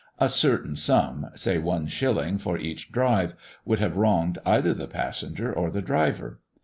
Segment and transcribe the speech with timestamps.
[0.17, 5.53] A certain sum, say one shilling for each drive, would have wronged either the passenger
[5.53, 6.39] or the driver.